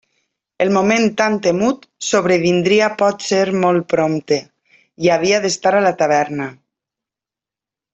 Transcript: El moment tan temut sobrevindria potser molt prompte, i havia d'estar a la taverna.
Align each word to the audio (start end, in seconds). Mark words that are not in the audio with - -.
El 0.63 0.69
moment 0.77 1.03
tan 1.19 1.35
temut 1.47 1.85
sobrevindria 2.07 2.89
potser 3.03 3.43
molt 3.67 3.87
prompte, 3.95 4.41
i 5.07 5.15
havia 5.19 5.45
d'estar 5.47 5.79
a 5.79 5.87
la 5.91 5.97
taverna. 6.05 6.53